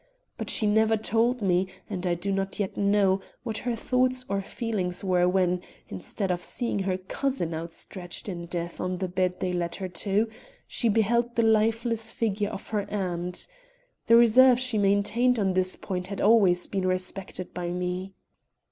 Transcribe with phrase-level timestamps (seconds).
[0.35, 4.41] But she never told me, and I do not yet know, what her thoughts or
[4.41, 9.53] feelings were when, instead of seeing her cousin outstretched in death on the bed they
[9.53, 10.27] led her to,
[10.67, 13.45] she beheld the lifeless figure of her aunt.
[14.07, 18.15] The reserve she maintained on this point has been always respected by me.